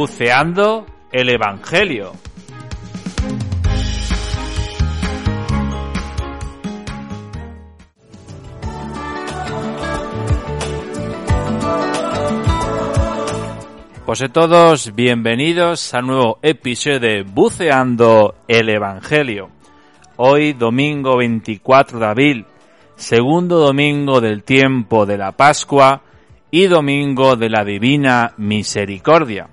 [0.00, 2.12] Buceando el Evangelio.
[14.06, 19.50] Pues a todos, bienvenidos a un nuevo episodio de Buceando el Evangelio.
[20.14, 22.46] Hoy, domingo 24 de abril,
[22.94, 26.02] segundo domingo del tiempo de la Pascua
[26.52, 29.48] y domingo de la Divina Misericordia.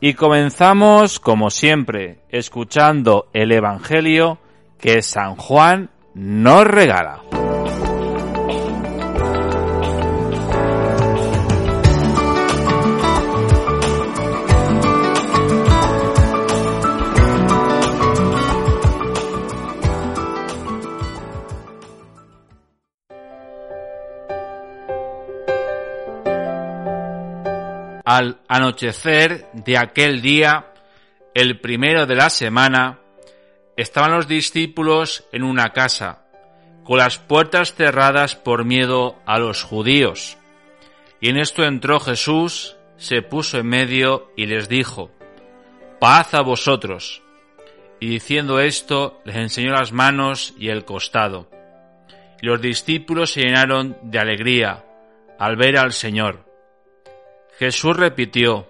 [0.00, 4.38] Y comenzamos, como siempre, escuchando el Evangelio
[4.78, 7.22] que San Juan nos regala.
[28.16, 30.72] Al anochecer de aquel día,
[31.34, 32.98] el primero de la semana,
[33.76, 36.24] estaban los discípulos en una casa,
[36.82, 40.38] con las puertas cerradas por miedo a los judíos.
[41.20, 45.10] Y en esto entró Jesús, se puso en medio y les dijo,
[46.00, 47.22] Paz a vosotros.
[48.00, 51.50] Y diciendo esto, les enseñó las manos y el costado.
[52.40, 54.86] Y los discípulos se llenaron de alegría
[55.38, 56.45] al ver al Señor.
[57.58, 58.68] Jesús repitió,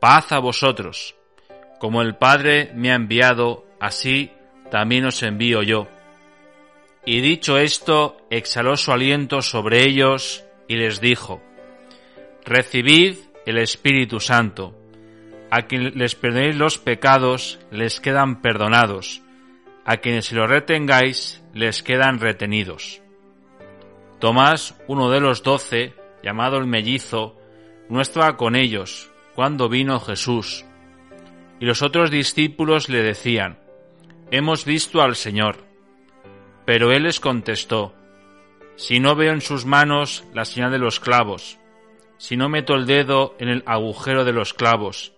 [0.00, 1.16] Paz a vosotros.
[1.80, 4.30] Como el Padre me ha enviado, así
[4.70, 5.88] también os envío yo.
[7.04, 11.42] Y dicho esto, exhaló su aliento sobre ellos y les dijo,
[12.44, 14.76] Recibid el Espíritu Santo.
[15.50, 19.22] A quien les perdonéis los pecados, les quedan perdonados.
[19.84, 23.02] A quienes los retengáis, les quedan retenidos.
[24.20, 27.35] Tomás, uno de los doce, llamado el mellizo,
[27.88, 30.64] no estaba con ellos cuando vino Jesús.
[31.60, 33.58] Y los otros discípulos le decían,
[34.30, 35.58] Hemos visto al Señor.
[36.64, 37.94] Pero él les contestó,
[38.76, 41.58] Si no veo en sus manos la señal de los clavos,
[42.18, 45.12] si no meto el dedo en el agujero de los clavos,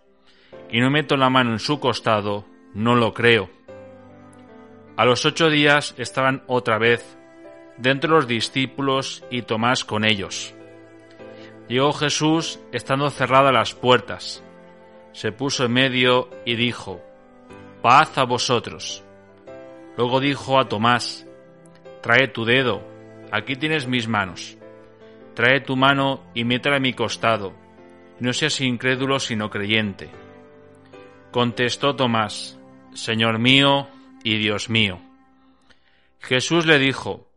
[0.71, 3.51] y no meto la mano en su costado, no lo creo.
[4.97, 7.17] A los ocho días estaban otra vez
[7.77, 10.55] dentro los discípulos y Tomás con ellos.
[11.69, 14.43] Llegó Jesús estando cerradas las puertas.
[15.13, 17.03] Se puso en medio y dijo,
[17.83, 19.05] Paz a vosotros.
[19.97, 21.27] Luego dijo a Tomás,
[22.03, 22.83] Trae tu dedo,
[23.31, 24.57] aquí tienes mis manos.
[25.35, 27.53] Trae tu mano y métela a mi costado.
[28.19, 30.09] No seas incrédulo sino creyente.
[31.31, 32.59] Contestó Tomás,
[32.95, 33.89] Señor mío
[34.25, 35.01] y Dios mío.
[36.21, 37.29] Jesús le dijo,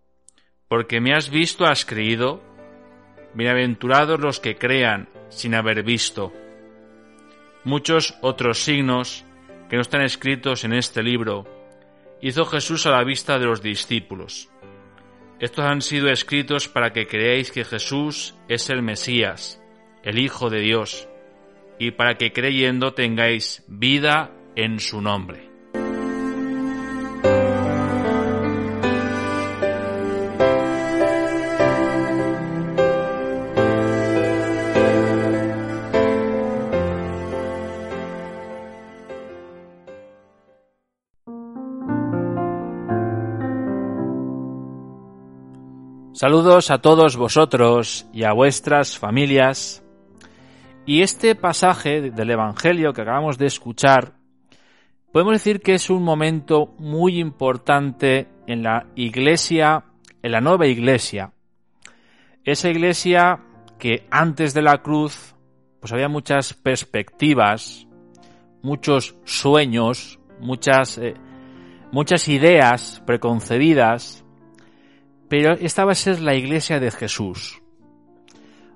[0.67, 2.41] Porque me has visto has creído,
[3.33, 6.33] Bienaventurados los que crean sin haber visto.
[7.63, 9.25] Muchos otros signos
[9.69, 11.45] que no están escritos en este libro
[12.21, 14.49] hizo Jesús a la vista de los discípulos.
[15.39, 19.63] Estos han sido escritos para que creáis que Jesús es el Mesías,
[20.03, 21.07] el Hijo de Dios,
[21.79, 25.50] y para que creyendo tengáis vida en su nombre.
[46.21, 49.83] Saludos a todos vosotros y a vuestras familias.
[50.85, 54.13] Y este pasaje del Evangelio que acabamos de escuchar,
[55.11, 59.85] podemos decir que es un momento muy importante en la iglesia,
[60.21, 61.33] en la nueva iglesia.
[62.43, 63.39] Esa iglesia
[63.79, 65.33] que antes de la cruz,
[65.79, 67.87] pues había muchas perspectivas,
[68.61, 71.15] muchos sueños, muchas, eh,
[71.91, 74.23] muchas ideas preconcebidas,
[75.31, 77.61] pero esta va a ser la iglesia de Jesús,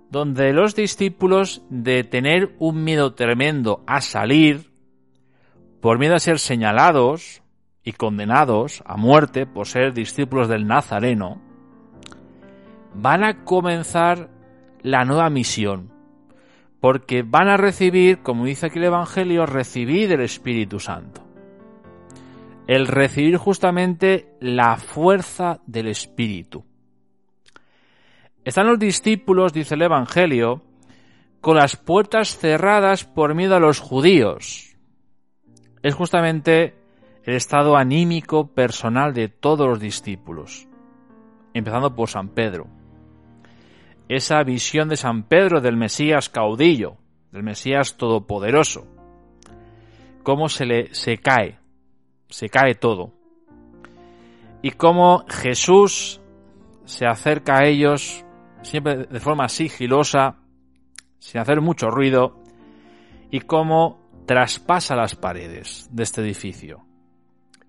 [0.09, 4.71] donde los discípulos de tener un miedo tremendo a salir,
[5.81, 7.43] por miedo a ser señalados
[7.83, 11.41] y condenados a muerte por ser discípulos del Nazareno,
[12.93, 14.29] van a comenzar
[14.81, 15.91] la nueva misión.
[16.79, 21.24] Porque van a recibir, como dice aquí el Evangelio, recibir el Espíritu Santo.
[22.67, 26.65] El recibir justamente la fuerza del Espíritu.
[28.43, 30.63] Están los discípulos, dice el Evangelio,
[31.41, 34.75] con las puertas cerradas por miedo a los judíos.
[35.83, 36.73] Es justamente
[37.23, 40.67] el estado anímico personal de todos los discípulos,
[41.53, 42.67] empezando por San Pedro.
[44.09, 46.97] Esa visión de San Pedro del Mesías caudillo,
[47.31, 48.87] del Mesías todopoderoso,
[50.23, 51.59] cómo se le se cae,
[52.35, 53.13] se cae todo.
[54.61, 56.19] Y cómo Jesús
[56.83, 58.25] se acerca a ellos
[58.61, 60.35] siempre de forma sigilosa,
[61.17, 62.43] sin hacer mucho ruido,
[63.31, 66.85] y cómo traspasa las paredes de este edificio,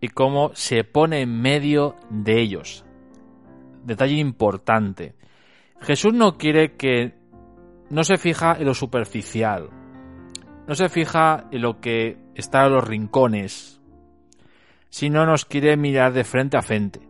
[0.00, 2.84] y cómo se pone en medio de ellos.
[3.84, 5.14] Detalle importante.
[5.80, 7.14] Jesús no quiere que
[7.88, 9.70] no se fija en lo superficial,
[10.66, 13.75] no se fija en lo que está en los rincones,
[14.90, 17.00] sino nos quiere mirar de frente a frente,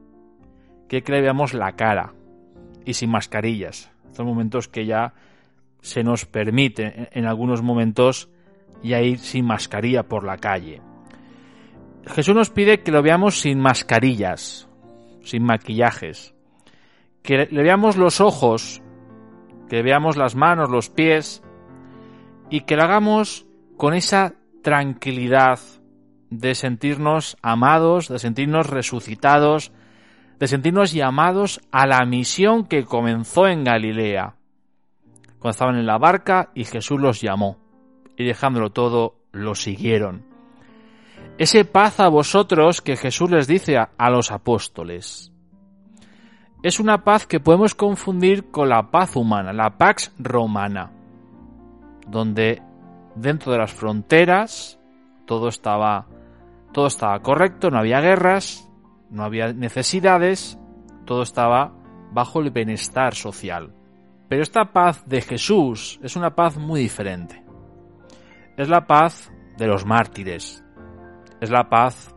[0.89, 2.15] que le veamos la cara,
[2.85, 3.91] y sin mascarillas.
[4.09, 5.13] Estos momentos que ya
[5.81, 8.31] se nos permite en algunos momentos
[8.83, 10.81] ya ir sin mascarilla por la calle.
[12.07, 14.69] Jesús nos pide que lo veamos sin mascarillas,
[15.23, 16.35] sin maquillajes,
[17.23, 18.81] que le veamos los ojos,
[19.69, 21.43] que veamos las manos, los pies
[22.49, 23.47] y que lo hagamos
[23.77, 25.59] con esa tranquilidad
[26.31, 29.73] de sentirnos amados, de sentirnos resucitados,
[30.39, 34.35] de sentirnos llamados a la misión que comenzó en Galilea,
[35.39, 37.59] cuando estaban en la barca y Jesús los llamó,
[38.17, 40.25] y dejándolo todo, lo siguieron.
[41.39, 45.33] Ese paz a vosotros que Jesús les dice a, los apóstoles.
[46.63, 50.91] Es una paz que podemos confundir con la paz humana, la pax romana,
[52.09, 52.63] donde
[53.15, 54.81] dentro de las fronteras
[55.27, 56.07] todo estaba
[56.73, 58.71] todo estaba correcto, no había guerras,
[59.11, 60.59] no había necesidades,
[61.05, 61.73] todo estaba
[62.13, 63.75] bajo el bienestar social.
[64.29, 67.45] Pero esta paz de Jesús es una paz muy diferente.
[68.57, 70.65] Es la paz de los mártires.
[71.41, 72.15] Es la paz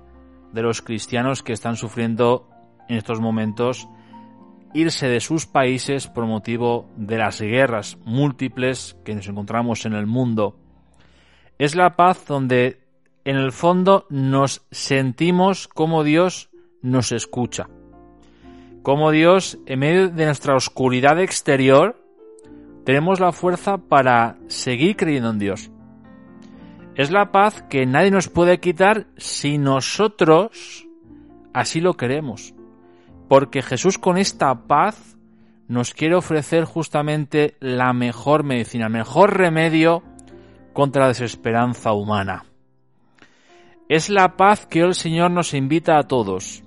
[0.51, 2.49] de los cristianos que están sufriendo
[2.87, 3.87] en estos momentos
[4.73, 10.05] irse de sus países por motivo de las guerras múltiples que nos encontramos en el
[10.05, 10.59] mundo.
[11.57, 12.87] Es la paz donde
[13.25, 16.49] en el fondo nos sentimos como Dios
[16.81, 17.67] nos escucha.
[18.83, 22.01] Como Dios, en medio de nuestra oscuridad exterior,
[22.85, 25.71] tenemos la fuerza para seguir creyendo en Dios.
[26.95, 30.87] Es la paz que nadie nos puede quitar si nosotros
[31.53, 32.53] así lo queremos.
[33.27, 35.17] Porque Jesús con esta paz
[35.67, 40.03] nos quiere ofrecer justamente la mejor medicina, el mejor remedio
[40.73, 42.48] contra la desesperanza humana.
[43.89, 46.63] Es la paz que el Señor nos invita a todos,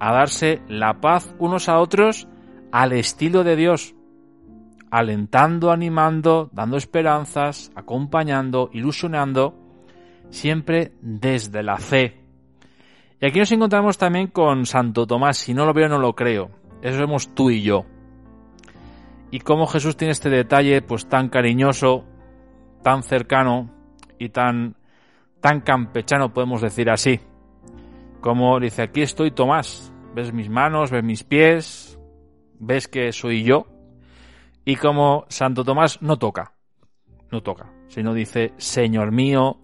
[0.00, 2.26] a darse la paz unos a otros
[2.72, 3.94] al estilo de Dios,
[4.90, 9.54] alentando, animando, dando esperanzas, acompañando, ilusionando,
[10.30, 12.20] siempre desde la fe.
[13.20, 16.50] Y aquí nos encontramos también con Santo Tomás, si no lo veo no lo creo,
[16.82, 17.84] eso somos tú y yo.
[19.30, 22.04] Y cómo Jesús tiene este detalle pues tan cariñoso,
[22.82, 23.70] tan cercano
[24.18, 24.74] y tan
[25.44, 27.20] tan campechano podemos decir así.
[28.22, 32.00] Como dice, aquí estoy Tomás, ves mis manos, ves mis pies,
[32.58, 33.66] ves que soy yo.
[34.64, 36.54] Y como Santo Tomás no toca,
[37.30, 39.58] no toca, sino dice, Señor mío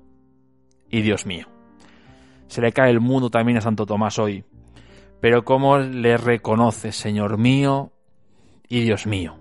[0.90, 1.46] y Dios mío.
[2.46, 4.44] Se le cae el mundo también a Santo Tomás hoy.
[5.22, 7.90] Pero como le reconoce, Señor mío
[8.68, 9.38] y Dios mío.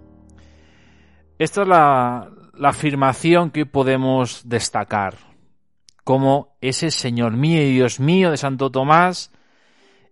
[1.38, 2.30] Esta es la,
[2.64, 5.29] afirmación que podemos destacar.
[6.10, 9.32] Como ese Señor mío y Dios mío de Santo Tomás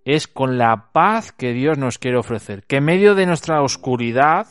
[0.05, 2.67] es con la paz que Dios nos quiere ofrecer.
[2.67, 4.45] Que en medio de nuestra oscuridad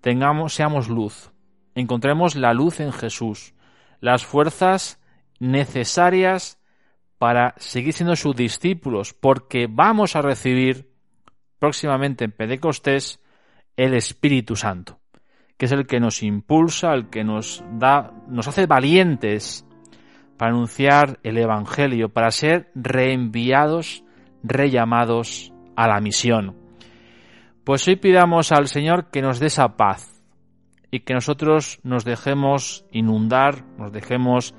[0.00, 1.32] tengamos, seamos luz.
[1.74, 3.54] Encontremos la luz en Jesús,
[3.98, 5.00] las fuerzas
[5.40, 6.60] necesarias
[7.18, 10.92] para seguir siendo sus discípulos, porque vamos a recibir
[11.58, 13.20] próximamente en Pentecostés
[13.76, 15.00] el Espíritu Santo,
[15.56, 19.64] que es el que nos impulsa, el que nos da, nos hace valientes
[20.38, 24.04] para anunciar el Evangelio, para ser reenviados,
[24.42, 26.56] rellamados a la misión.
[27.64, 30.22] Pues hoy pidamos al Señor que nos dé esa paz
[30.90, 34.54] y que nosotros nos dejemos inundar, nos dejemos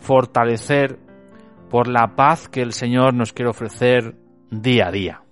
[0.00, 0.98] fortalecer
[1.70, 4.16] por la paz que el Señor nos quiere ofrecer
[4.50, 5.27] día a día.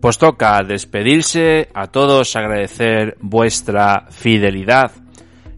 [0.00, 4.92] Pues toca despedirse, a todos agradecer vuestra fidelidad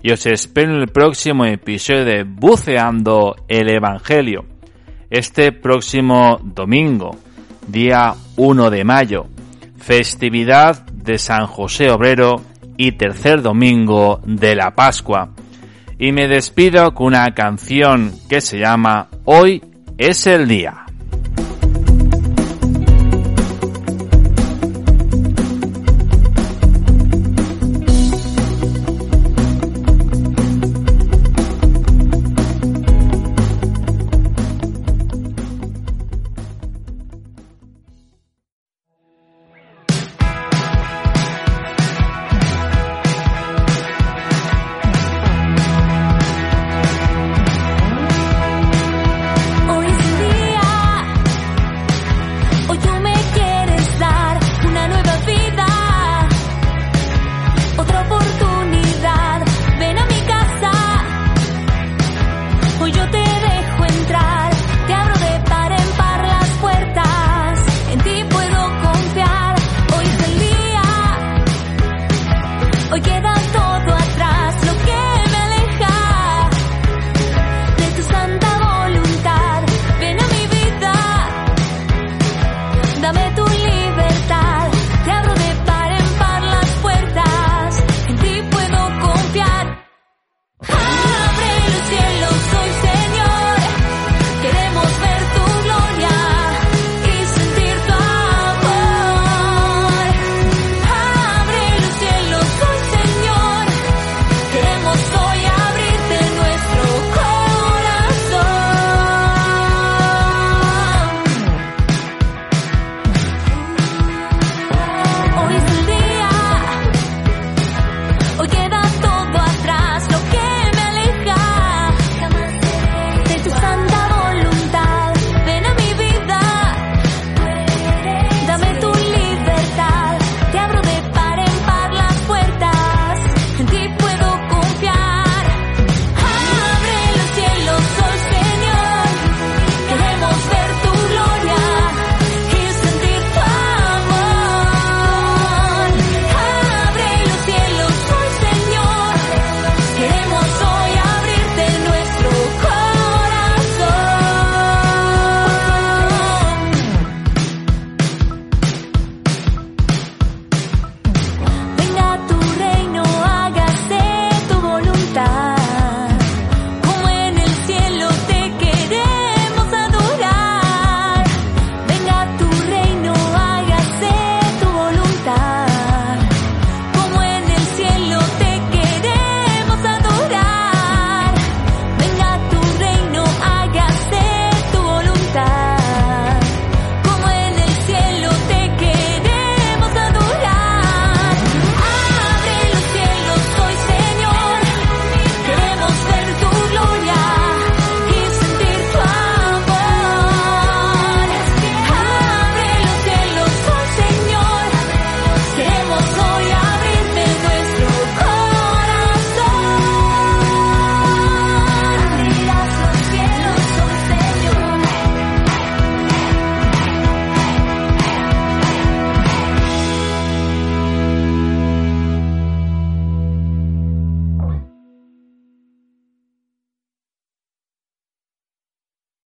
[0.03, 4.45] y os espero en el próximo episodio de Buceando el Evangelio.
[5.11, 7.17] Este próximo domingo,
[7.69, 9.27] día 1 de mayo,
[9.79, 12.43] festividad de San José Obrero
[12.77, 15.31] y tercer domingo de la Pascua.
[16.01, 19.63] Y me despido con una canción que se llama Hoy
[19.99, 20.82] es el día.